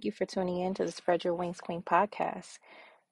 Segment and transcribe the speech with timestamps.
[0.00, 2.58] Thank you for tuning in to the Spread Your Wings Queen podcast.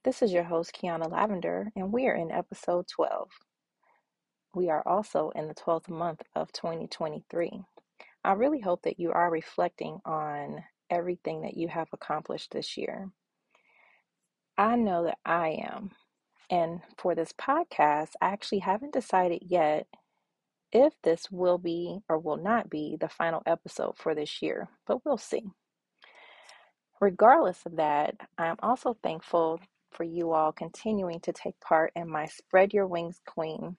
[0.04, 3.28] This is your host, Kiana Lavender, and we are in episode 12.
[4.54, 7.60] We are also in the 12th month of 2023.
[8.24, 13.10] I really hope that you are reflecting on everything that you have accomplished this year.
[14.56, 15.90] I know that I am.
[16.48, 19.88] And for this podcast, I actually haven't decided yet
[20.72, 25.04] if this will be or will not be the final episode for this year, but
[25.04, 25.44] we'll see.
[27.00, 29.60] Regardless of that, I am also thankful
[29.92, 33.76] for you all continuing to take part in my Spread Your Wings Queen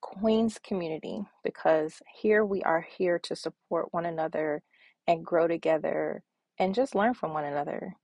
[0.00, 4.62] Queens community because here we are here to support one another
[5.06, 6.22] and grow together
[6.58, 7.94] and just learn from one another.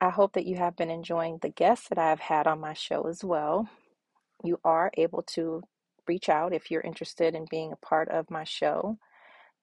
[0.00, 2.74] I hope that you have been enjoying the guests that I have had on my
[2.74, 3.68] show as well.
[4.44, 5.62] You are able to
[6.06, 8.98] reach out if you're interested in being a part of my show.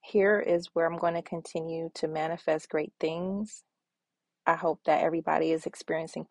[0.02, 3.64] Here is where I'm going to continue to manifest great things.
[4.48, 6.26] I hope that everybody is experiencing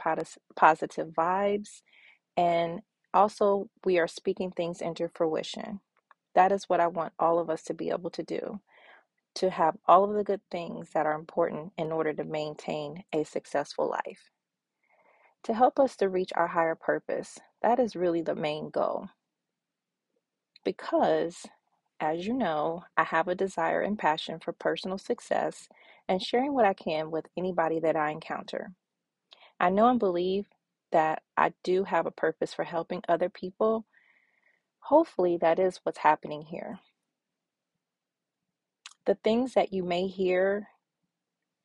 [0.57, 1.83] positive vibes
[2.37, 2.83] and
[3.15, 5.81] also we are speaking things into fruition.
[6.35, 8.61] That is what I want all of us to be able to do
[9.37, 13.25] to have all of the good things that are important in order to maintain a
[13.25, 14.31] successful life.
[15.45, 19.09] To help us to reach our higher purpose, that is really the main goal.
[20.65, 21.47] Because,
[22.01, 25.69] as you know, I have a desire and passion for personal success
[26.09, 28.73] and sharing what I can with anybody that I encounter.
[29.59, 30.47] I know and believe
[30.91, 33.87] that I do have a purpose for helping other people.
[34.81, 36.81] Hopefully, that is what's happening here.
[39.07, 40.69] The things that you may hear,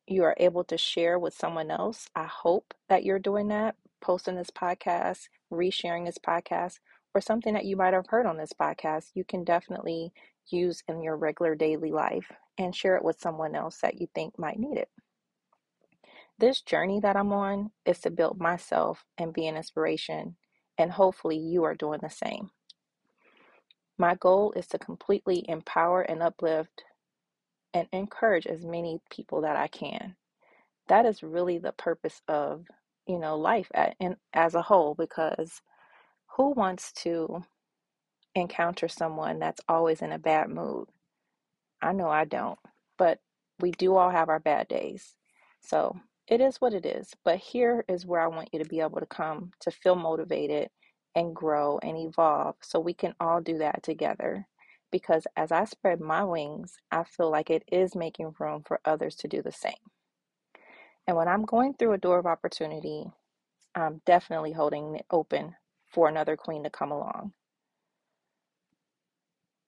[0.06, 2.08] you are able to share with someone else.
[2.14, 6.78] I hope that you're doing that, posting this podcast, resharing this podcast,
[7.14, 9.10] or something that you might have heard on this podcast.
[9.14, 10.12] You can definitely
[10.50, 14.38] use in your regular daily life and share it with someone else that you think
[14.38, 14.88] might need it.
[16.38, 20.36] This journey that I'm on is to build myself and be an inspiration,
[20.78, 22.50] and hopefully, you are doing the same.
[23.98, 26.84] My goal is to completely empower and uplift
[27.74, 30.16] and encourage as many people that I can.
[30.88, 32.66] That is really the purpose of,
[33.06, 35.62] you know, life at, in, as a whole because
[36.36, 37.44] who wants to
[38.34, 40.88] encounter someone that's always in a bad mood?
[41.80, 42.58] I know I don't,
[42.96, 43.20] but
[43.60, 45.14] we do all have our bad days.
[45.60, 45.96] So
[46.26, 47.12] it is what it is.
[47.24, 50.70] But here is where I want you to be able to come to feel motivated
[51.14, 54.46] and grow and evolve so we can all do that together.
[54.90, 59.16] Because as I spread my wings, I feel like it is making room for others
[59.16, 59.74] to do the same.
[61.06, 63.06] And when I'm going through a door of opportunity,
[63.74, 65.56] I'm definitely holding it open
[65.86, 67.32] for another queen to come along.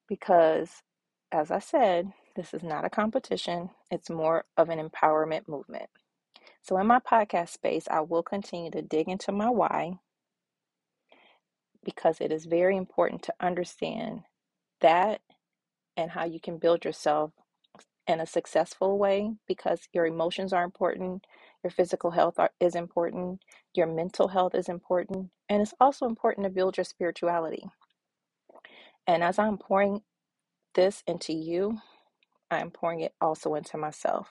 [0.09, 0.83] Because,
[1.33, 5.91] as I said, this is not a competition, it's more of an empowerment movement.
[6.63, 9.99] So, in my podcast space, I will continue to dig into my why
[11.85, 14.23] because it is very important to understand
[14.81, 15.21] that
[15.97, 17.33] and how you can build yourself
[18.07, 21.27] in a successful way because your emotions are important,
[21.63, 23.41] your physical health are, is important,
[23.75, 27.65] your mental health is important, and it's also important to build your spirituality.
[29.07, 30.03] And as I'm pouring
[30.75, 31.79] this into you,
[32.51, 34.29] I'm pouring it also into myself.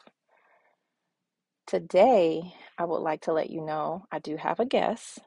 [1.68, 5.20] Today, I would like to let you know I do have a guest.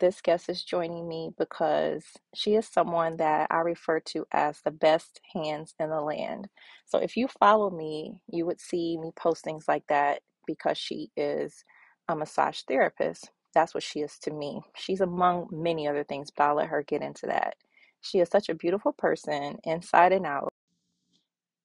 [0.00, 4.72] This guest is joining me because she is someone that I refer to as the
[4.72, 6.48] best hands in the land.
[6.86, 11.10] So if you follow me, you would see me post things like that because she
[11.16, 11.64] is
[12.10, 13.30] a massage therapist.
[13.54, 14.62] That's what she is to me.
[14.76, 17.56] She's among many other things, but I'll let her get into that.
[18.02, 20.52] She is such a beautiful person inside and out.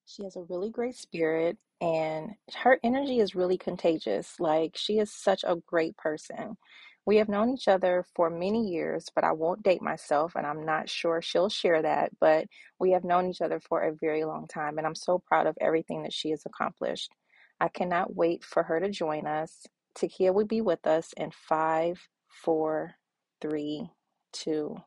[0.06, 4.40] She has a really great spirit and her energy is really contagious.
[4.40, 6.58] Like, she is such a great person.
[7.06, 10.66] We have known each other for many years, but I won't date myself, and I'm
[10.66, 12.12] not sure she'll share that.
[12.20, 12.48] But
[12.80, 15.58] we have known each other for a very long time, and I'm so proud of
[15.62, 17.12] everything that she has accomplished.
[17.60, 19.66] I cannot wait for her to join us.
[19.98, 22.96] Takeeya will be with us in five, four,
[23.42, 23.90] three,
[24.34, 24.78] two,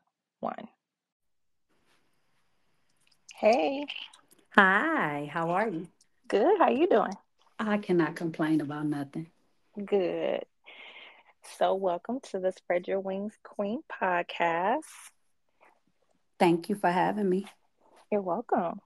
[0.41, 0.67] one.
[3.39, 3.85] Hey.
[4.57, 5.87] Hi, how are you?
[6.27, 6.59] Good.
[6.59, 7.13] How are you doing?
[7.57, 9.27] I cannot complain about nothing.
[9.85, 10.43] Good.
[11.57, 14.81] So, welcome to the Spread Your Wings Queen podcast.
[16.37, 17.45] Thank you for having me.
[18.11, 18.81] You're welcome.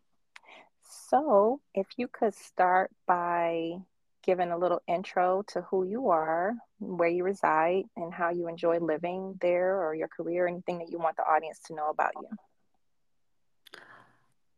[1.09, 3.77] So, if you could start by
[4.23, 8.77] giving a little intro to who you are, where you reside, and how you enjoy
[8.77, 12.27] living there or your career, anything that you want the audience to know about you.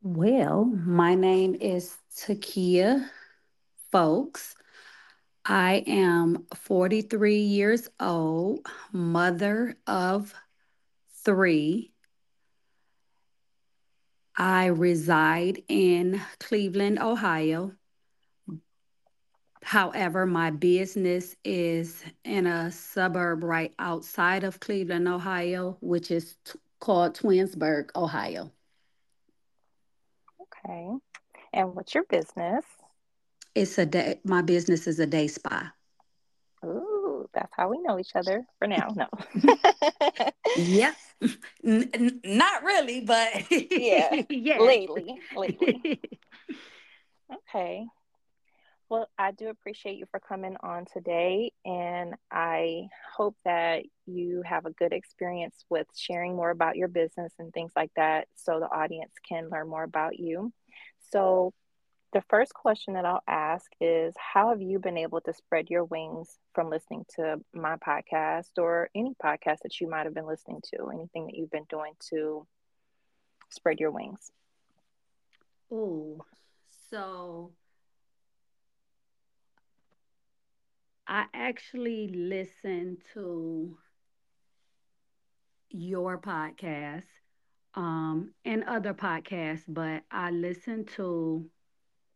[0.07, 3.09] Well, my name is Takeeya
[3.91, 4.53] Fowlkes.
[5.43, 10.31] I am 43 years old, mother of
[11.23, 11.91] three.
[14.37, 17.73] I reside in Cleveland, Ohio.
[19.63, 26.59] However, my business is in a suburb right outside of Cleveland, Ohio, which is t-
[26.79, 28.51] called Twinsburg, Ohio.
[30.65, 30.87] Okay.
[31.53, 32.65] And what's your business?
[33.53, 35.71] It's a day, my business is a day spa.
[36.65, 38.93] Ooh, that's how we know each other for now.
[38.95, 39.07] No.
[40.57, 40.93] yeah.
[41.63, 43.29] N- n- not really, but
[43.71, 44.59] Yeah, yeah.
[44.59, 46.01] lately, lately.
[47.55, 47.85] Okay.
[48.87, 54.67] Well, I do appreciate you for coming on today, and I hope that you have
[54.67, 58.67] a good experience with sharing more about your business and things like that so the
[58.67, 60.53] audience can learn more about you.
[61.11, 61.53] So,
[62.13, 65.85] the first question that I'll ask is How have you been able to spread your
[65.85, 70.61] wings from listening to my podcast or any podcast that you might have been listening
[70.75, 70.91] to?
[70.93, 72.45] Anything that you've been doing to
[73.49, 74.31] spread your wings?
[75.71, 76.23] Oh,
[76.91, 77.51] so
[81.07, 83.77] I actually listen to
[85.69, 87.03] your podcast
[87.75, 91.45] um and other podcasts, but I listen to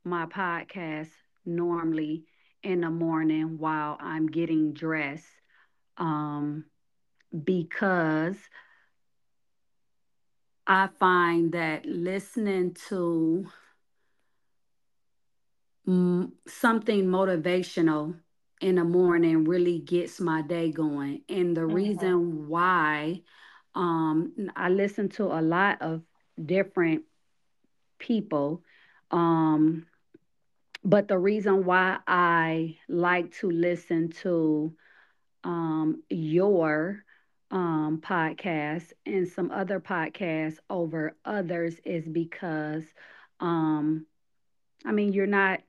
[0.03, 1.09] my podcast
[1.45, 2.23] normally
[2.63, 5.27] in the morning while I'm getting dressed
[5.97, 6.65] um
[7.43, 8.37] because
[10.67, 13.47] I find that listening to
[15.87, 18.15] mm, something motivational
[18.59, 21.21] in the morning really gets my day going.
[21.29, 21.67] And the Mm-hmm.
[21.67, 23.21] reason why
[23.75, 26.03] um, I listen to a lot of
[26.43, 27.03] different
[27.99, 28.63] people,
[29.11, 29.85] um,
[30.83, 34.73] but the reason why I like to listen to
[35.43, 37.03] um, your
[37.51, 42.83] um, podcast and some other podcasts over others is because,
[43.39, 44.05] um,
[44.85, 45.61] I mean, you're not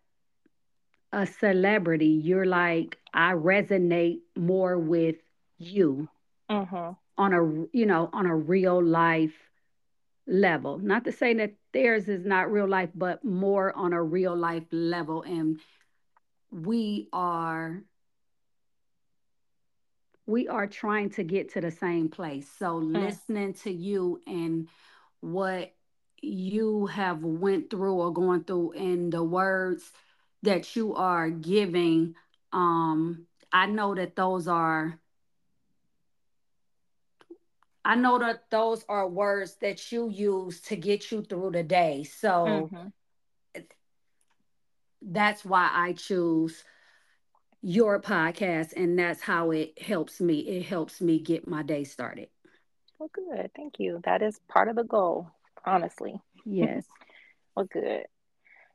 [1.13, 2.07] a celebrity.
[2.07, 5.17] You're like, I resonate more with
[5.59, 6.09] you
[6.51, 6.93] Mm-hmm.
[7.17, 7.43] on a,
[7.77, 9.51] you know, on a real life
[10.27, 10.79] level.
[10.79, 14.65] Not to say that theirs is not real life, but more on a real life
[14.73, 15.23] level.
[15.23, 15.61] And
[16.51, 17.83] we are
[20.27, 22.49] we are trying to get to the same place.
[22.51, 24.69] So Mm, listening to you and
[25.21, 25.75] what
[26.23, 29.93] you have went through or going through and the words
[30.43, 32.15] that you are giving
[32.53, 35.01] um I know that those are
[37.85, 42.03] I know that those are words that you use to get you through the day.
[42.05, 42.89] So Mm-hmm.
[45.03, 46.65] that's why I choose
[47.63, 50.41] your podcast and that's how it helps me.
[50.41, 52.29] It helps me get my day started.
[52.99, 53.51] Well, good.
[53.57, 54.01] Thank you.
[54.05, 55.31] That is part of the goal,
[55.65, 56.21] honestly.
[56.45, 56.87] Yes.
[57.57, 58.07] Well, good.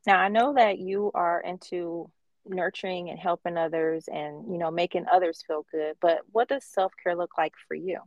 [0.06, 2.12] Now, I know that you are into
[2.48, 7.16] nurturing and helping others and, you know, making others feel good, but what does self-care
[7.16, 8.00] look like for you?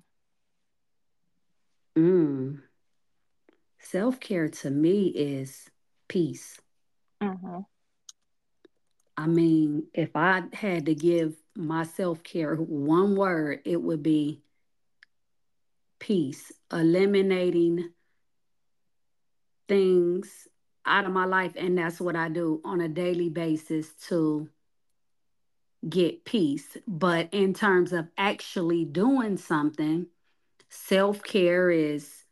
[1.96, 2.62] Mm.
[3.80, 5.68] Self care to me is
[6.06, 6.60] peace.
[7.20, 7.60] Mm-hmm.
[9.16, 14.42] I mean, if I had to give my self care one word, it would be
[15.98, 17.90] peace, eliminating
[19.66, 20.46] things
[20.88, 21.52] out of my life.
[21.56, 24.48] And that's what I do on a daily basis to
[25.88, 26.76] get peace.
[26.86, 30.06] But in terms of actually doing something,
[30.68, 32.24] self care is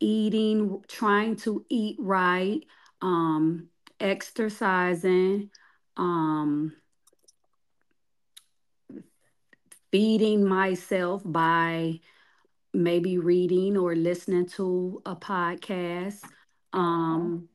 [0.00, 2.64] eating, trying to eat right,
[3.00, 3.68] um,
[4.00, 5.50] exercising,
[5.96, 6.72] um,
[9.90, 12.00] feeding myself by
[12.74, 16.20] maybe reading or listening to a podcast.
[16.72, 17.48] Um,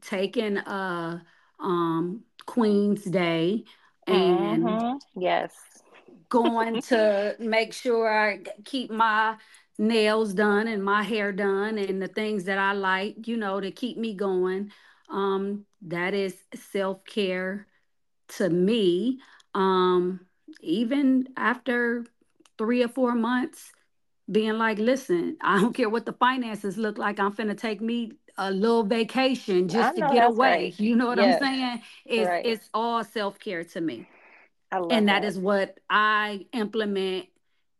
[0.00, 1.22] taking a
[1.60, 3.64] um, Queen's Day
[4.06, 5.20] and Mm-hmm.
[5.20, 5.52] Yes.
[6.28, 9.36] going to make sure I keep my
[9.78, 13.70] nails done and my hair done and the things that I like, you know, to
[13.70, 14.70] keep me going.
[15.08, 17.66] Um, that is self care
[18.28, 19.20] to me.
[19.54, 20.26] Um,
[20.60, 22.04] even after
[22.58, 23.72] three or four months,
[24.30, 27.18] being like, listen, I don't care what the finances look like.
[27.20, 30.70] I'm finna take me a little vacation just to get that's right.
[30.70, 30.74] away.
[30.78, 31.82] You know what I'm saying?
[32.04, 32.44] It's Right.
[32.44, 34.08] it's all self care to me
[34.90, 35.24] and that that.
[35.24, 37.26] is what I implement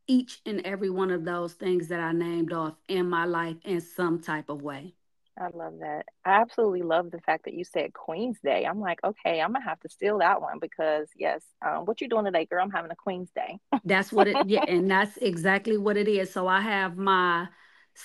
[0.07, 3.81] each and every one of those things that I named off in my life in
[3.81, 4.95] some type of way.
[5.39, 6.07] I love that.
[6.25, 8.65] I absolutely love the fact that you said Queen's Day.
[8.65, 12.09] I'm like, okay, I'm gonna have to steal that one because yes, um, what you
[12.09, 12.63] doing today, girl?
[12.63, 13.59] I'm having a Queen's Day.
[13.85, 16.33] That's what it yeah, and that's exactly what it is.
[16.33, 17.49] So I have my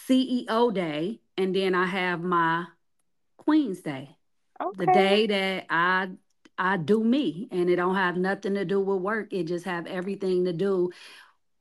[0.08, 2.66] CEO day and then I have my
[3.38, 4.16] Queen's Day.
[4.78, 6.10] The day that I
[6.58, 9.34] I do me and it don't have nothing to do with work.
[9.34, 10.92] It just have everything to do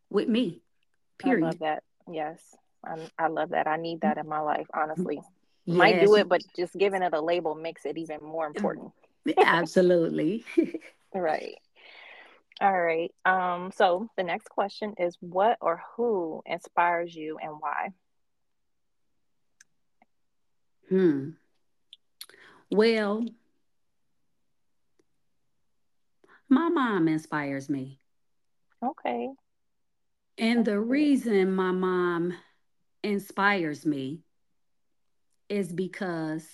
[0.08, 0.62] with me.
[1.18, 1.44] Period.
[1.44, 1.82] I love that.
[2.10, 2.40] Yes,
[2.84, 3.66] I I love that.
[3.66, 5.20] I need that in my life, honestly.
[5.72, 8.92] Might do it, but just giving it a label makes it even more important.
[9.42, 10.44] absolutely.
[11.14, 11.58] Right.
[12.60, 13.12] All right.
[13.24, 17.90] Um, so the next question is what or who inspires you and why?
[20.88, 21.30] hmm.
[22.70, 23.24] Well,
[26.48, 28.00] my mom inspires me.
[28.82, 29.30] Okay,
[30.38, 32.34] And the reason my mom
[33.02, 34.24] inspires me
[35.48, 36.46] is because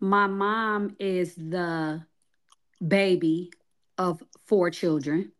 [0.00, 2.04] my mom is the
[2.86, 3.50] baby
[3.96, 5.32] of four children.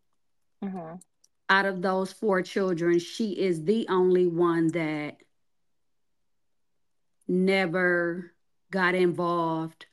[0.64, 0.96] Mm-hmm.
[1.48, 5.18] Out of those four children, she is the only one that
[7.28, 8.32] never
[8.70, 9.86] got involved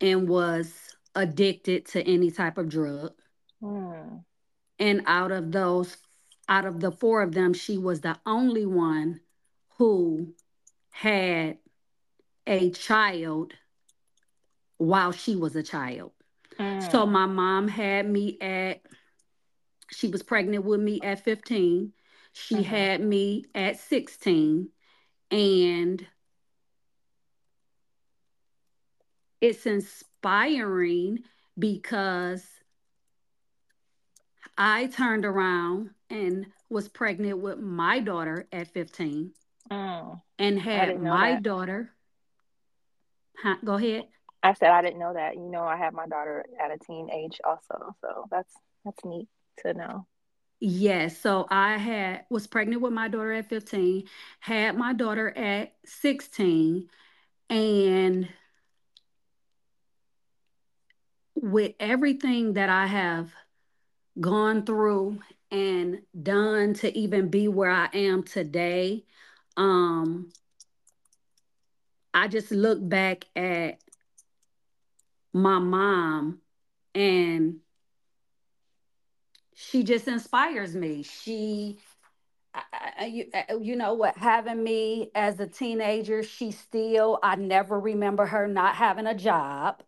[0.00, 3.12] and was addicted to any type of drug.
[3.62, 4.24] Mm,
[4.78, 5.96] And out of those,
[6.48, 9.20] out of the four of them, she was the only one
[9.78, 10.34] who
[10.90, 11.58] had
[12.46, 13.54] a child
[14.78, 16.12] while she was a child.
[16.78, 18.82] So mm, my mom had me at,
[19.90, 21.92] she was pregnant with me at 15.
[22.32, 24.68] She mm-hmm, had me at 16.
[25.30, 26.06] And
[29.40, 31.24] it's inspiring
[31.58, 32.46] because
[34.56, 39.32] I turned around and was pregnant with my daughter at 15
[39.70, 40.20] mm.
[40.38, 41.42] and had my that.
[41.42, 41.90] daughter.
[43.42, 44.04] Huh, go ahead.
[44.42, 45.34] I said I didn't know that.
[45.34, 48.52] You know, I have my daughter at a teen age also, so that's
[48.84, 49.28] that's neat
[49.64, 50.06] to know.
[50.60, 54.04] Yes, so I had was pregnant with my daughter at 15,
[54.40, 56.88] had my daughter at 16,
[57.50, 58.28] and
[61.34, 63.32] with everything that I have
[64.20, 69.04] gone through and done to even be where I am today,
[69.56, 70.30] um,
[72.14, 73.80] I just look back at
[75.32, 76.40] my mom
[76.94, 77.60] and
[79.54, 81.02] she just inspires me.
[81.02, 81.78] She
[82.54, 82.62] I,
[83.00, 83.30] I- you,
[83.60, 88.74] you know what having me as a teenager she still i never remember her not
[88.76, 89.82] having a job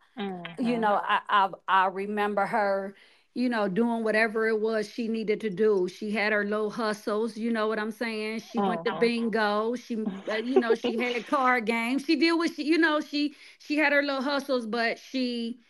[0.59, 2.95] you Mm-hmm, know I, I i remember her
[3.37, 5.87] you know doing whatever it was she needed to do.
[5.89, 8.41] She had her little hustles you know what i'm saying?
[8.41, 9.01] She went to mm-hmm.
[9.01, 9.75] bingo.
[9.75, 12.07] She uh, you know she had card games.
[12.07, 15.61] She did what she you know she she had her little hustles but she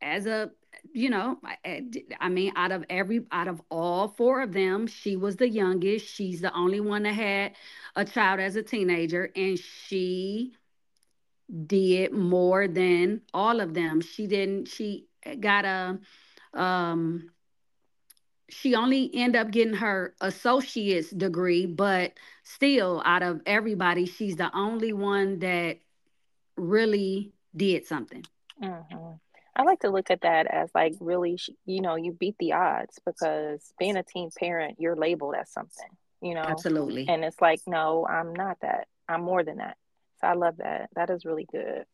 [0.00, 0.52] as a
[0.92, 1.38] you know
[2.20, 6.06] I mean out of every out of all four of them she was the youngest.
[6.06, 7.56] She's the only one that had
[7.96, 10.52] a child as a teenager and she
[11.66, 14.00] did more than all of them.
[14.00, 15.08] She didn't she
[15.40, 15.98] got a
[16.54, 17.30] um
[18.48, 22.12] she only ended up getting her associate's degree but
[22.42, 25.78] still out of everybody she's the only one that
[26.56, 28.24] really did something
[28.62, 29.14] Mm-hmm.
[29.56, 32.98] I like to look at that as like really, you know, you beat the odds
[33.04, 35.88] because being a teen parent, you're labeled as something,
[36.22, 38.86] you know, absolutely and it's like, no, I'm not that.
[39.08, 39.76] I'm more than that.
[40.20, 40.90] So I love that.
[40.94, 41.84] That is really good.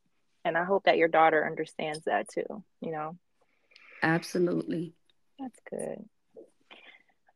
[0.46, 3.18] And I hope that your daughter understands that too, you know.
[4.02, 4.94] absolutely
[5.40, 6.04] That's good.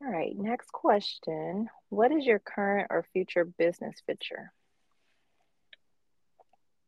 [0.00, 1.68] All right, next question.
[1.88, 4.52] What is your current or future business venture?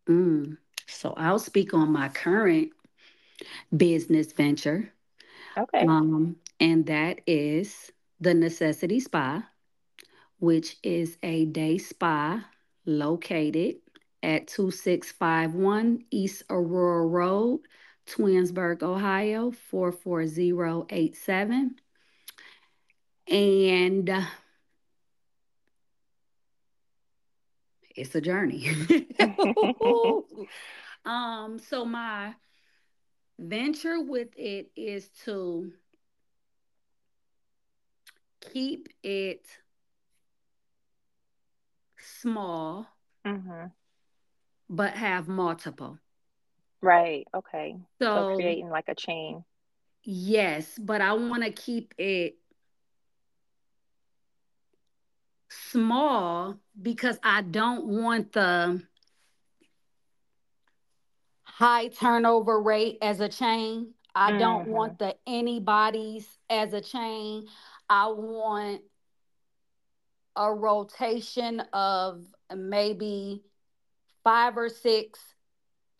[0.08, 0.58] Mm.
[0.86, 2.70] So I'll speak on my current
[3.76, 4.92] business venture,
[5.58, 5.86] Okay.
[5.86, 9.44] um, and that is the Necessity Spa,
[10.38, 12.46] which is a day spa
[12.86, 13.76] located
[14.22, 17.60] at 2651 East Aurora Road,
[18.06, 21.76] Twinsburg, Ohio 44087.
[23.28, 24.22] And uh,
[27.96, 28.66] it's a journey.
[31.04, 32.34] um, so my
[33.38, 35.72] venture with it is to
[38.40, 39.46] keep it
[41.98, 42.86] small
[43.24, 43.72] hmm
[44.72, 46.00] but have multiple.
[46.82, 47.26] Right.
[47.34, 47.76] Okay.
[48.14, 49.44] So So, creating like a chain.
[50.04, 52.36] yes, but I want to keep it
[55.48, 58.82] small because I don't want the
[61.44, 63.94] high turnover rate as a chain.
[64.14, 64.68] I don't Mm-hmm.
[64.68, 67.46] want the anybody's as a chain.
[67.88, 68.82] I want
[70.36, 72.24] a rotation of
[72.54, 73.42] maybe
[74.24, 75.20] five or six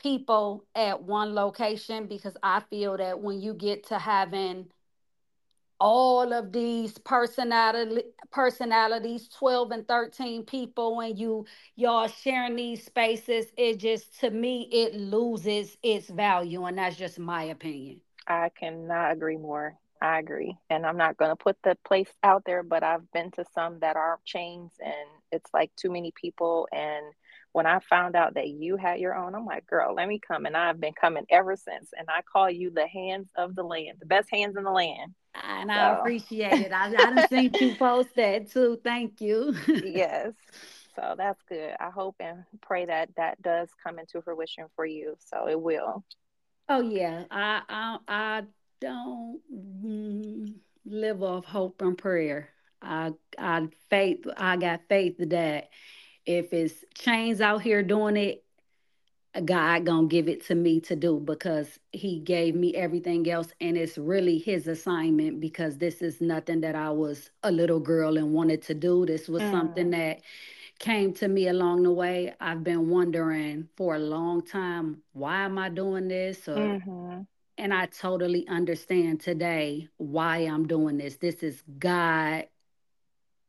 [0.00, 4.67] people at one location because I feel that when you get to having
[5.81, 13.47] all of these personality personalities 12 and 13 people and you y'all sharing these spaces
[13.57, 19.12] it just to me it loses its value and that's just my opinion I cannot
[19.12, 19.76] agree more.
[20.00, 20.57] I agree.
[20.71, 23.81] And I'm not going to put the place out there, but I've been to some
[23.81, 26.69] that are chains and it's like too many people.
[26.73, 27.05] And
[27.53, 30.47] when I found out that you had your own, I'm like, girl, let me come.
[30.47, 31.91] And I've been coming ever since.
[31.97, 35.15] And I call you the hands of the land, the best hands in the land.
[35.35, 40.33] and i appreciate it i, I done seen you post that too thank you yes.
[40.95, 41.75] So that's good.
[41.81, 45.17] I hope and pray that that does come into fruition for you.
[45.21, 46.05] So it will.
[46.69, 48.43] oh yeah i i, I
[48.81, 49.41] don't
[50.85, 52.49] live off hope and prayer
[52.83, 55.69] i i faith i got faith that
[56.26, 58.45] if it's chains out here doing it
[59.47, 63.76] God gonna give it to me to do because he gave me everything else and
[63.79, 68.33] it's really his assignment because this is nothing that I was a little girl and
[68.35, 69.07] wanted to do.
[69.07, 70.21] This was something Mm, that
[70.79, 72.35] came to me along the way.
[72.41, 76.49] I've been wondering for a long time, why am I doing this?
[76.49, 77.23] Or mm-hmm.
[77.59, 81.17] and I totally understand today why I'm doing this.
[81.17, 82.47] This is God,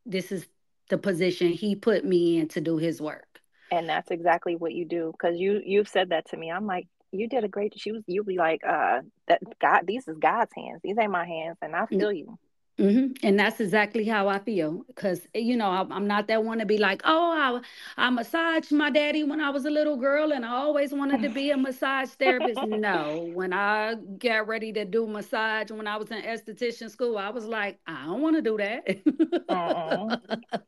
[0.06, 0.48] this is
[0.90, 3.28] the position he put me in to do his work.
[3.72, 6.52] And that's exactly what you do because you you've said that to me.
[6.52, 7.74] I'm like, you did a great.
[7.78, 8.04] She was.
[8.08, 9.82] You'll be like, uh, that God.
[9.86, 10.82] These is God's hands.
[10.84, 12.38] These ain't my hands, and I feel you.
[12.78, 14.84] Hmm And that's exactly how I feel.
[14.88, 17.62] Because, you know, I'm, I'm not that one to be like, oh,
[17.98, 21.22] I, I massaged my daddy when I was a little girl and I always wanted
[21.22, 22.64] to be a massage therapist.
[22.64, 27.30] No, when I got ready to do massage when I was in esthetician school, I
[27.30, 28.88] was like, I don't want to do that.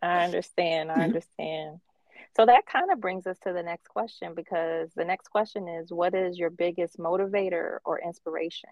[0.01, 0.91] I understand.
[0.91, 1.79] I understand.
[2.35, 5.91] So that kind of brings us to the next question because the next question is,
[5.91, 8.69] what is your biggest motivator or inspiration?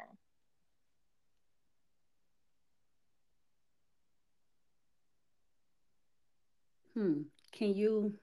[6.94, 7.22] Hmm.
[7.52, 8.14] Can you?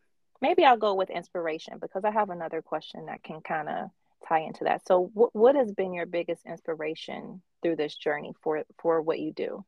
[0.40, 3.90] Maybe I'll go with inspiration because I have another question that can kind of
[4.26, 4.86] tie into that.
[4.86, 9.32] So, what what has been your biggest inspiration through this journey for for what you
[9.32, 9.64] do?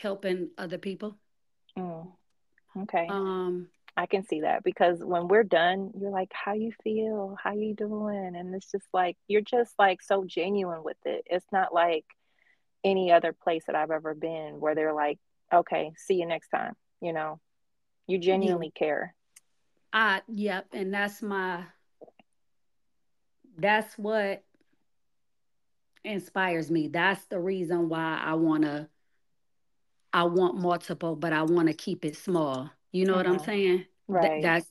[0.00, 1.16] helping other people.
[1.78, 2.10] Mm,
[2.82, 3.06] okay.
[3.08, 7.36] Um, I can see that because when we're done, you're like, how you feel?
[7.42, 8.34] How you doing?
[8.36, 11.24] And it's just like you're just like so genuine with it.
[11.26, 12.04] It's not like
[12.82, 15.18] any other place that I've ever been where they're like,
[15.52, 16.74] okay, see you next time.
[17.00, 17.40] You know,
[18.06, 19.14] you yeah, genuinely care.
[19.92, 21.64] I yep, and that's my
[23.56, 24.44] that's what
[26.04, 26.88] inspires me.
[26.88, 28.88] That's the reason why I wanna
[30.12, 32.70] I want multiple, but I want to keep it small.
[32.92, 33.86] You know what I'm hmm saying?
[34.20, 34.70] Th- Right, that's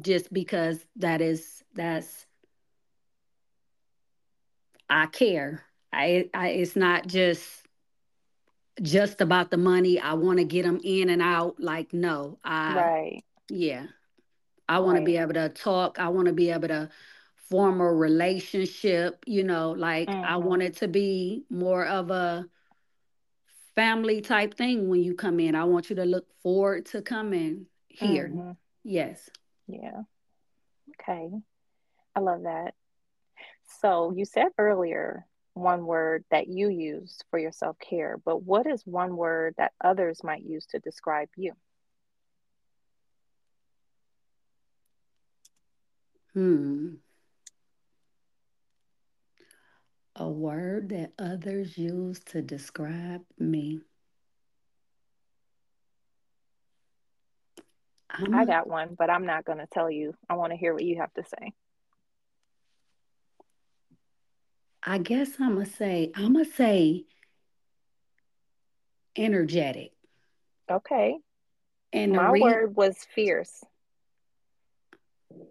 [0.00, 2.26] just because that is that's
[4.88, 5.64] I care.
[5.92, 7.63] I, I it's not just
[8.82, 9.98] just about the money.
[10.00, 11.60] I want to get them in and out.
[11.60, 13.86] Like no, I right, yeah.
[14.68, 15.98] I want to be able to talk.
[15.98, 16.90] I want to be able to
[17.36, 19.24] form a relationship.
[19.26, 22.48] You know, like I hmm want it to be more of a
[23.74, 25.54] family type thing when you come in.
[25.54, 28.36] I want you to look forward to coming here.
[28.36, 28.52] hmm
[28.84, 29.30] Yes.
[29.66, 30.02] Yeah.
[31.00, 31.30] Okay.
[32.14, 32.74] I love that.
[33.80, 38.82] So you said earlier one word that you use for your self-care, but what is
[38.84, 41.52] one word that others might use to describe you?
[46.32, 46.94] Hmm.
[50.16, 53.80] A word that others use to describe me.
[58.10, 60.14] I'm I got one, but I'm not going to tell you.
[60.28, 61.52] I want to hear what you have to say.
[64.84, 67.06] I guess I'm gonna say I'm gonna say
[69.16, 69.92] energetic.
[70.70, 71.18] Okay.
[71.92, 73.62] And the My reason word was fierce.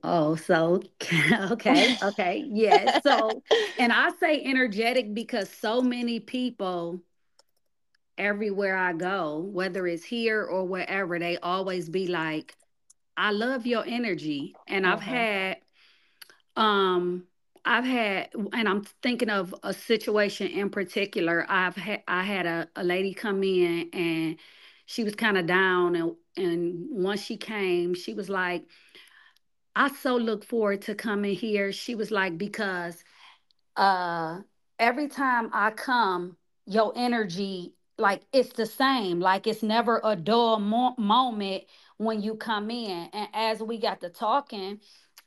[0.03, 0.81] oh, so
[1.51, 2.93] okay, okay, yes.
[3.01, 3.43] So
[3.77, 7.01] and I say energetic because so many people
[8.17, 12.55] everywhere I go, whether it's here or wherever, they always be like,
[13.17, 14.57] I love your energy.
[14.67, 15.57] And I've hmm had
[16.55, 17.23] um
[17.65, 21.45] I've had and I'm thinking of a situation in particular.
[21.49, 24.37] I've had I had a, a lady come in and
[24.85, 28.65] she was kind of down and and once she came she was like
[29.75, 31.71] i so look forward to coming here.
[31.71, 33.03] She was like because
[33.75, 34.41] uh
[34.79, 39.19] every time i come your energy like it's the same.
[39.19, 41.65] Like it's never a dull mo- moment
[41.97, 43.09] when you come in.
[43.13, 44.79] And as we got to talking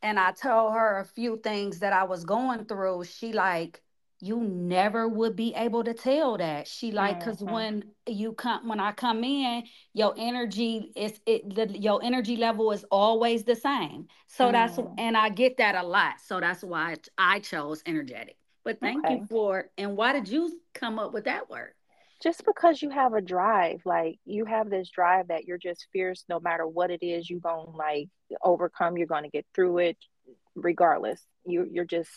[0.03, 3.05] and i told her a few things that i was going through.
[3.05, 3.83] She like
[4.21, 6.67] you never would be able to tell that.
[6.67, 7.51] She like because Mhm.
[7.51, 12.73] when you come when i come in your energy is it the, your energy level
[12.73, 14.09] is always the same.
[14.29, 14.95] So that's Mm.
[14.99, 16.21] and i get that a lot.
[16.21, 18.39] So that's why i chose energetic.
[18.65, 21.75] But thank you for and why did you come up with that word
[22.23, 26.25] Just because you have a drive, like you have this drive that you're just fierce
[26.29, 28.09] no matter what it is, you gonna like
[28.43, 29.99] overcome, you're gonna get through it
[30.55, 31.21] regardless.
[31.45, 32.11] You you're just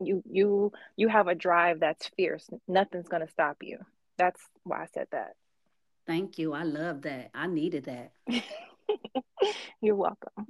[0.00, 2.48] you you you have a drive that's fierce.
[2.68, 3.78] Nothing's gonna stop you.
[4.18, 5.32] That's why I said that.
[6.06, 8.12] thank you i love that i needed that
[9.80, 10.46] You're welcome.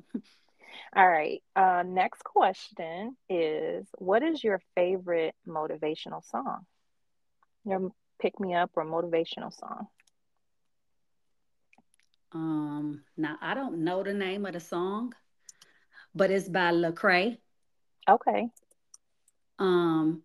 [0.94, 1.42] All right.
[1.54, 6.66] Uh, next question is What is your favorite motivational song?
[7.64, 9.88] Your pick me up or motivational song?
[12.32, 15.12] um now i don't know the name of the song
[16.14, 17.38] but it's by lecrae
[18.08, 18.50] Okay.
[19.58, 20.22] um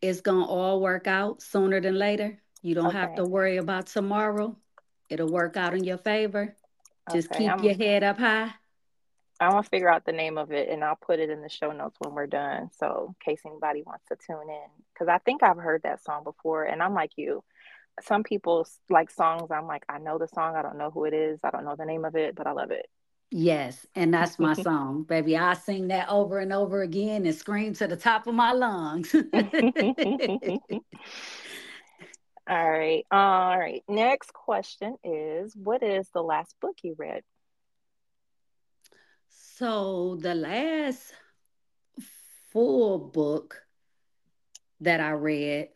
[0.00, 4.56] it's gonna all work out sooner than later you don't have to worry about tomorrow
[5.08, 6.56] it'll work out in your favor
[7.08, 7.34] just Okay.
[7.34, 8.52] keep I'm your head up high
[9.40, 11.72] I'm gonna figure out the name of it and I'll put it in the show
[11.72, 12.70] notes when we're done.
[12.78, 14.68] So in case anybody wants to tune in.
[14.92, 17.42] Because I think I've heard that song before and I'm like you.
[18.02, 21.14] Some people like songs, I'm like, I know the song, I don't know who it
[21.14, 22.86] is, I don't know the name of it, but I love it.
[23.30, 27.72] yes and that's my song baby i sing that over and over again and scream
[27.74, 29.14] to the top of my lungs
[32.46, 33.06] All right.
[33.10, 33.82] All right.
[33.88, 37.22] Next question is What is the last book you read?
[39.56, 41.12] So the last
[42.50, 43.62] full book
[44.80, 45.68] that i read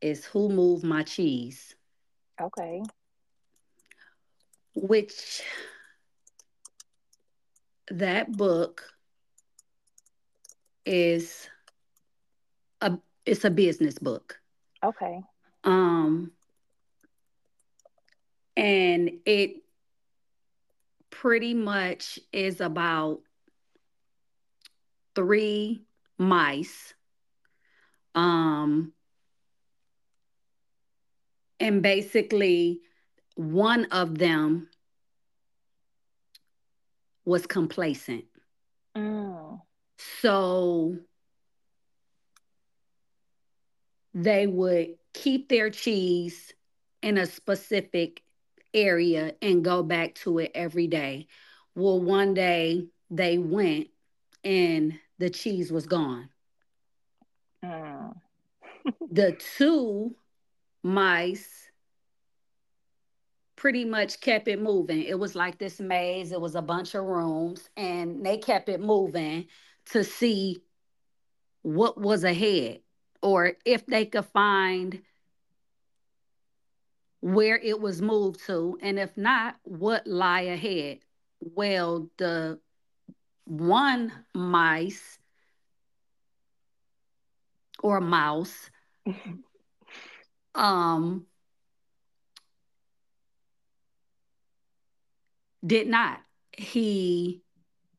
[0.00, 1.74] is who moved my cheese
[2.40, 2.82] Okay.
[4.74, 5.42] which
[7.90, 8.82] that book
[10.84, 11.48] is
[12.80, 14.40] a it's a business book
[14.84, 15.20] Okay.
[15.64, 16.32] um
[18.56, 19.62] and it
[21.20, 23.20] pretty much is about
[25.14, 25.82] three
[26.18, 26.94] mice
[28.14, 28.92] um
[31.58, 32.80] and basically
[33.34, 34.68] one of them
[37.24, 38.24] was complacent
[38.96, 39.60] Mm.
[39.98, 40.96] so
[44.14, 46.54] they would keep their cheese
[47.02, 48.22] in a specific
[48.76, 51.26] area and go back to it every day.
[51.74, 53.88] Well, one day they went
[54.44, 56.28] and the cheese was gone.
[57.64, 58.14] Mm.
[59.10, 60.14] The two
[60.82, 61.68] mice
[63.56, 65.02] pretty much kept it moving.
[65.02, 68.80] It was like this maze, it was a bunch of rooms, and they kept it
[68.80, 69.46] moving
[69.86, 70.58] to see
[71.62, 72.80] what was ahead
[73.22, 75.02] or if they could find
[77.20, 80.98] where it was moved to, and if not, what lie ahead.
[81.40, 82.60] Well, the
[83.44, 85.18] one mice
[87.82, 88.70] or mouse
[90.54, 91.26] um
[95.64, 96.20] did not.
[96.56, 97.42] He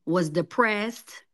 [0.04, 1.24] was depressed.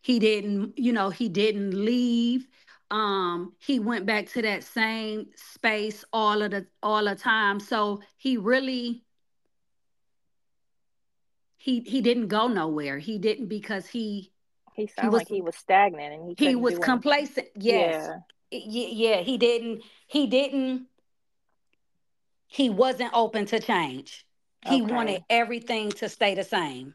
[0.00, 2.46] He didn't, you know, he didn't leave.
[2.90, 7.60] Um, he went back to that same space all of the all the time.
[7.60, 9.04] So he really
[11.56, 12.98] he he didn't go nowhere.
[12.98, 14.32] He didn't because he
[14.74, 17.48] He sounded was like he was stagnant and he he was complacent.
[17.56, 18.06] Yes.
[18.06, 18.18] Yeah.
[18.50, 20.86] Yeah, he didn't he didn't
[22.46, 24.26] he wasn't open to change.
[24.60, 24.94] He Okay.
[24.94, 26.94] wanted everything to stay the same.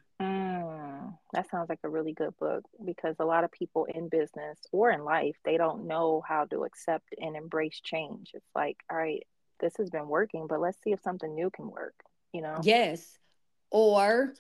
[1.33, 4.89] That sounds like a really good book because a lot of people in business or
[4.89, 8.31] in life, they don't know how to accept and embrace change.
[8.33, 9.25] It's like, all right,
[9.59, 11.93] this has been working, but let's see if something new can work,
[12.33, 12.59] you know?
[12.63, 13.19] Yes.
[13.69, 14.33] Or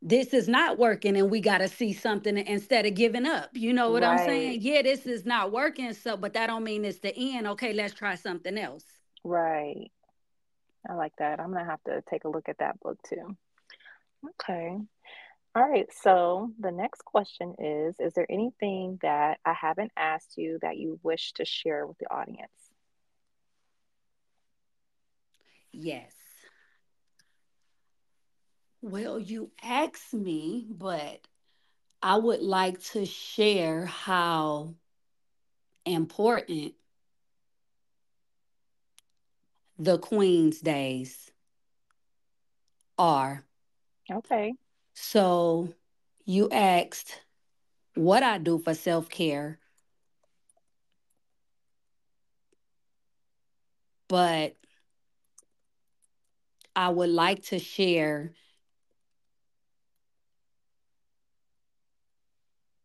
[0.00, 3.50] this is not working and we got to see something instead of giving up.
[3.52, 4.58] You know what I'm saying?
[4.62, 7.46] Yeah, this is not working so but that don't mean it's the end.
[7.46, 8.84] Okay, let's try something else.
[9.22, 9.92] Right.
[10.90, 11.38] I like that.
[11.38, 13.36] I'm gonna have to take a look at that book too.
[14.30, 14.76] Okay.
[15.54, 15.86] All right.
[15.92, 20.98] So the next question is, is there anything that I haven't asked you that you
[21.02, 22.50] wish to share with the audience?
[25.72, 26.12] Yes.
[28.80, 31.20] Well, you asked me, but
[32.02, 34.74] I would like to share how
[35.84, 36.74] important
[39.78, 41.30] the Queen's days
[42.98, 43.44] are.
[44.10, 44.54] Okay.
[44.94, 45.74] So
[46.24, 47.20] you asked
[47.94, 49.58] what I do for self care,
[54.08, 54.56] but
[56.76, 58.32] I would like to share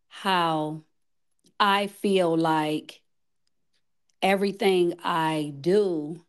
[0.09, 0.83] how
[1.59, 3.01] I feel like
[4.21, 6.25] everything I do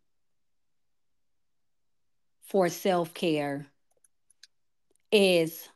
[2.42, 3.66] for self care
[5.12, 5.68] is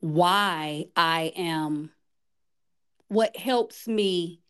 [0.00, 1.90] why I am
[3.08, 4.40] what helps me,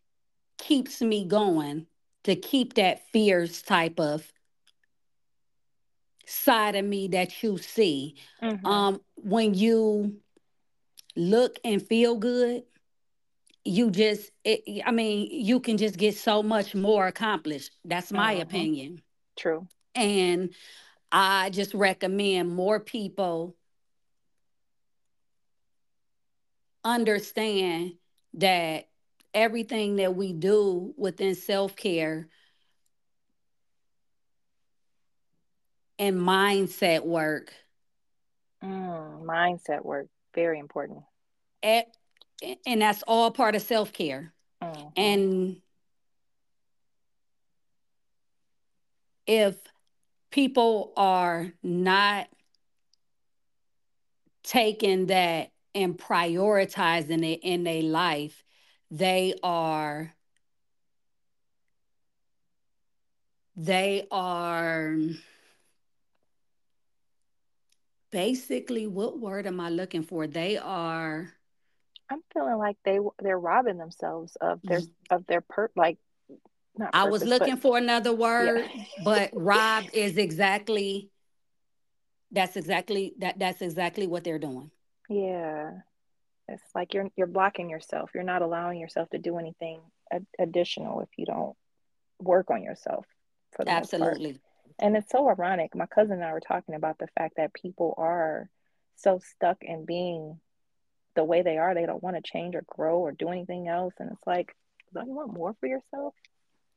[0.59, 1.87] keeps me going
[2.25, 4.31] to keep that fierce type of
[6.27, 8.17] side of me that you see.
[8.43, 8.67] Mm-hmm.
[8.67, 10.17] Um, when you
[11.15, 12.65] look and feel good,
[13.65, 17.73] you just, it, I mean, you can just get so much more accomplished.
[17.85, 18.43] That's my Mm-hmm.
[18.43, 19.03] opinion.
[19.37, 19.69] True.
[19.95, 20.55] And
[21.13, 23.57] I just recommend more people
[26.85, 27.95] understand
[28.35, 28.89] that
[29.35, 32.29] everything that we do within self care
[35.99, 37.53] and mindset work,
[38.63, 40.07] Mm, mindset work.
[40.35, 41.01] Very important.
[41.63, 41.83] eh,
[42.67, 44.33] and that's all part of self care.
[44.63, 44.93] Mhm.
[44.97, 45.63] And
[49.27, 49.57] if
[50.31, 52.29] people are not
[54.43, 58.45] taking that and prioritizing it in their life,
[58.91, 60.15] they are
[63.57, 64.97] they are
[68.11, 70.27] basically what word am I looking for?
[70.27, 71.33] They are
[72.09, 75.15] I'm feeling like they they're robbing themselves of their mm-hmm.
[75.15, 75.99] of their per like
[76.79, 78.17] not I was looking but for another yeah.
[78.17, 78.71] word,
[79.05, 81.11] but robbed is exactly
[82.31, 84.71] that's exactly that that's exactly what they're doing.
[85.09, 85.73] yeah.
[86.49, 88.11] It's like you're you're blocking yourself.
[88.15, 89.81] You're not allowing yourself to do anything
[90.13, 91.57] ad- additional if you don't
[92.21, 93.05] work on yourself
[93.53, 94.03] for the most part.
[94.03, 94.41] Absolutely.
[94.79, 95.75] And it's so ironic.
[95.75, 98.49] My cousin and I were talking about the fact that people are
[98.97, 100.39] so stuck in being
[101.15, 101.75] the way they are.
[101.75, 103.95] They don't want to change or grow or do anything else.
[103.99, 104.55] And it's like,
[104.95, 106.15] don't you want more for yourself?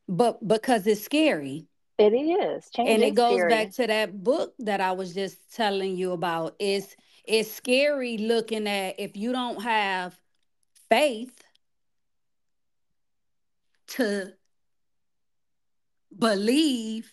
[0.10, 1.68] But because it's scary.
[2.00, 2.70] It is.
[2.72, 3.50] Change And it goes scary.
[3.50, 6.56] back to that book that I was just telling you about.
[6.58, 6.96] It's
[7.26, 10.20] it's scary looking at if you don't have
[10.90, 11.44] faith
[13.90, 14.34] to
[16.18, 17.12] believe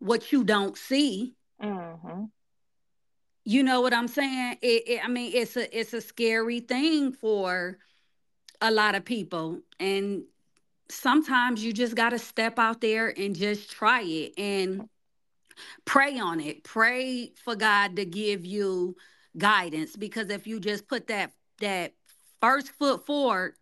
[0.00, 1.36] what you don't see.
[1.62, 2.24] Mm-hmm.
[3.44, 4.58] You know what I'm saying?
[4.62, 7.78] It, it, I mean, it's a it's a scary thing for
[8.60, 10.24] a lot of people, and
[10.94, 14.88] sometimes you just got to step out there and just try it and
[15.84, 16.64] pray on it.
[16.64, 18.96] Pray for God to give you
[19.36, 21.92] guidance because if you just put that that
[22.40, 23.54] first foot forward,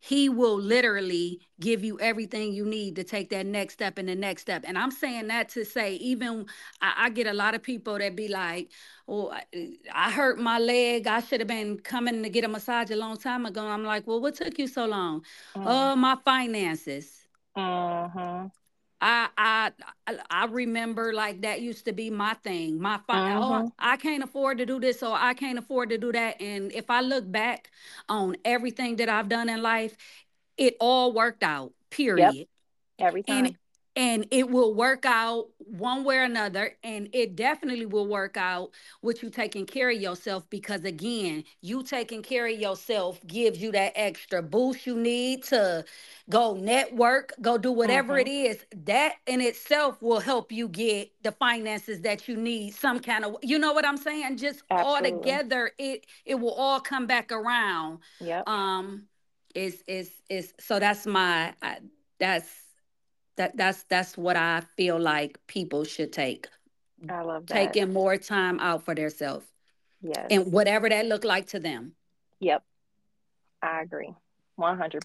[0.00, 4.14] he will literally give you everything you need to take that next step and the
[4.14, 4.64] next step.
[4.66, 6.46] And I'm saying that to say, even
[6.80, 8.70] I, I get a lot of people that be like,
[9.08, 9.42] "Oh, I,
[9.92, 11.06] I hurt my leg.
[11.06, 14.06] I should have been coming to get a massage a long time ago." I'm like,
[14.06, 15.22] "Well, what took you so long?"
[15.56, 15.64] Mm.
[15.66, 17.26] Oh, my finances.
[17.56, 18.46] Mm-hmm.
[19.00, 19.72] I I
[20.30, 22.80] I remember like that used to be my thing.
[22.80, 23.68] My fi- oh, Mm-hmm.
[23.78, 26.40] I can't afford to do this, so I can't afford to do that.
[26.40, 27.70] And if I look back
[28.08, 29.96] on everything that I've done in life,
[30.56, 31.72] it all worked out.
[32.14, 32.32] Yep.
[32.32, 32.48] Period.
[32.98, 33.46] Every time.
[33.46, 33.56] and
[33.98, 38.70] it will work out one way or another and it definitely will work out
[39.02, 43.70] with you taking care of yourself because again you taking care of yourself gives you
[43.72, 45.84] that extra boost you need to
[46.28, 48.18] go network go do whatever Mm-hmm.
[48.18, 48.64] it is.
[48.84, 53.36] That in itself will help you get the finances that you need some kind of
[53.42, 54.36] you know what i'm saying?
[54.36, 57.98] Just all together it it will all come back around.
[58.20, 59.06] Yeah um
[59.54, 61.78] it's it's it's so that's my I,
[62.18, 62.67] that's
[63.38, 66.46] that that's that's what I feel like people should take.
[67.08, 67.72] I love that.
[67.72, 69.46] Taking more time out for themselves
[70.02, 70.26] Yes.
[70.30, 71.94] and whatever that look like to them.
[72.40, 72.62] Yep.
[73.62, 74.14] I agree.
[74.58, 75.00] 100%.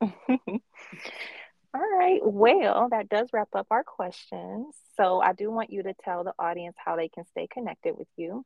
[0.00, 2.20] All right.
[2.22, 4.74] Well, that does wrap up our questions.
[4.96, 8.08] So I do want you to tell the audience how they can stay connected with
[8.16, 8.44] you.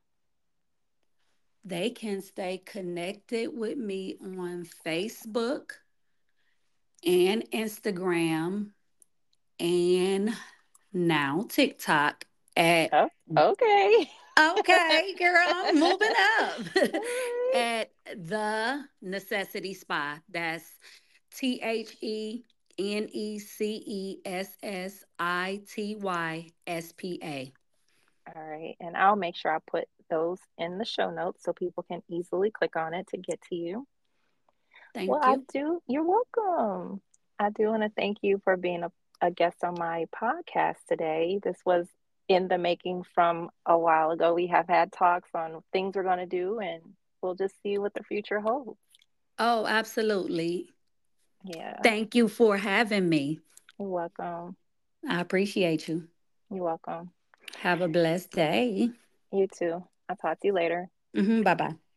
[1.64, 5.72] They can stay connected with me on Facebook
[7.06, 8.70] and Instagram
[9.60, 10.34] and
[10.92, 12.24] now TikTok
[12.56, 14.10] at Oh, okay.
[14.38, 16.60] okay, girl, I'm moving up
[17.54, 20.18] at the Necessity Spa.
[20.28, 20.64] That's
[21.34, 22.42] T H E
[22.78, 27.52] N E C E S S I T Y S P A.
[28.34, 28.76] All right.
[28.80, 32.50] And I'll make sure I put those in the show notes so people can easily
[32.50, 33.86] click on it to get to you.
[34.94, 35.44] Thank Well, I you.
[35.52, 35.82] do.
[35.86, 37.00] You're welcome.
[37.38, 38.90] I do want to thank you for being a,
[39.20, 41.40] a guest on my podcast today.
[41.42, 41.86] This was
[42.28, 44.34] in the making from a while ago.
[44.34, 46.82] We have had talks on things we're going to do, and
[47.22, 48.78] we'll just see what the future holds.
[49.38, 50.68] Oh, absolutely.
[51.44, 51.76] Yeah.
[51.82, 53.40] Thank you for having me.
[53.78, 54.56] You're welcome.
[55.08, 56.08] I appreciate you.
[56.50, 57.10] You're welcome.
[57.60, 58.90] Have a blessed day.
[59.32, 59.84] You too.
[60.08, 60.88] I'll talk to you later.
[61.14, 61.87] hmm bye bye.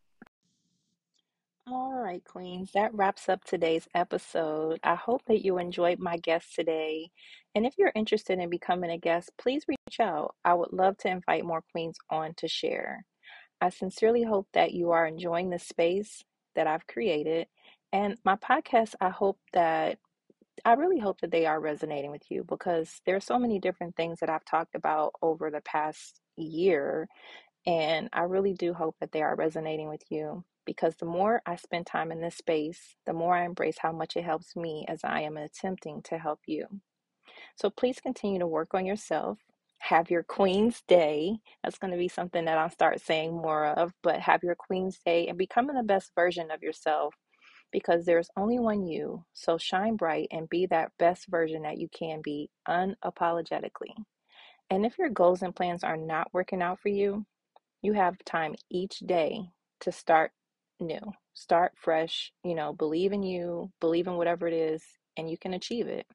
[1.67, 4.79] All right, Queens, that wraps up today's episode.
[4.83, 7.09] I hope that you enjoyed my guest today.
[7.55, 10.35] And if you're interested in becoming a guest, please reach out.
[10.43, 13.05] I would love to invite more Queens on to share.
[13.61, 16.23] I sincerely hope that you are enjoying the space
[16.55, 17.47] that I've created.
[17.93, 19.99] And my podcast, I hope that
[20.65, 23.95] I really hope that they are resonating with you because there are so many different
[23.95, 27.07] things that I've talked about over the past year.
[27.67, 31.55] And I really do hope that they are resonating with you because the more I
[31.55, 35.01] spend time in this space, the more I embrace how much it helps me as
[35.03, 36.67] I am attempting to help you.
[37.55, 39.39] So please continue to work on yourself.
[39.79, 41.39] Have your Queen's Day.
[41.63, 44.99] That's going to be something that I'll start saying more of, but have your Queen's
[45.05, 47.15] Day and becoming the best version of yourself
[47.71, 49.25] because there's only one you.
[49.33, 53.93] So shine bright and be that best version that you can be unapologetically.
[54.69, 57.25] And if your goals and plans are not working out for you,
[57.81, 59.41] you have time each day
[59.81, 60.31] to start
[60.81, 60.99] new,
[61.33, 64.83] start fresh, you know, believe in you, believe in whatever it is,
[65.17, 66.05] and you can achieve it.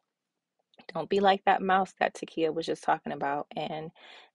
[0.92, 3.90] Don't be like that mouse that Takeeya was just talking about and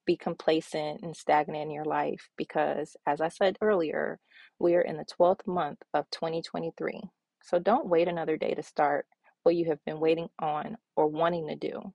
[0.05, 4.19] be complacent and stagnant in your life because, as I said earlier,
[4.59, 7.01] we are in the 12th month of 2023.
[7.43, 9.05] So don't wait another day to start
[9.43, 11.93] what you have been waiting on or wanting to do.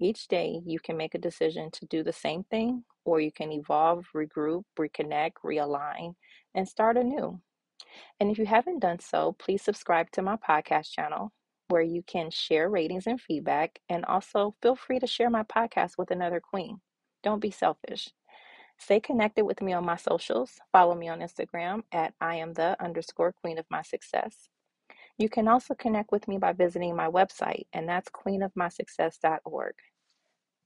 [0.00, 3.52] Each day, you can make a decision to do the same thing, or you can
[3.52, 6.14] evolve, regroup, reconnect, realign,
[6.54, 7.40] and start anew.
[8.20, 11.32] And if you haven't done so, please subscribe to my podcast channel
[11.68, 13.80] where you can share ratings and feedback.
[13.88, 16.80] And also feel free to share my podcast with another queen.
[17.22, 18.10] Don't be selfish.
[18.78, 20.58] Stay connected with me on my socials.
[20.72, 24.48] Follow me on Instagram at I am the underscore queen of my success.
[25.18, 29.74] You can also connect with me by visiting my website, and that's queenofmysuccess.org.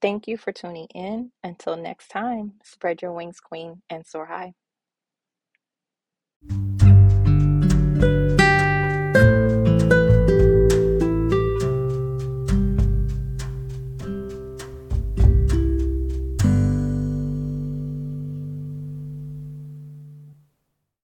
[0.01, 1.33] Thank you for tuning in.
[1.43, 4.55] Until next time, spread your wings, queen, and soar high.